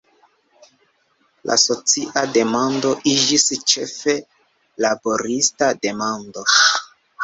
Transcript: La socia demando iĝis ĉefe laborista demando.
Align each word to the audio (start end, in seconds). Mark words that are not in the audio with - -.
La 1.49 1.57
socia 1.65 2.25
demando 2.39 2.95
iĝis 3.13 3.47
ĉefe 3.75 4.19
laborista 4.89 5.75
demando. 5.87 6.53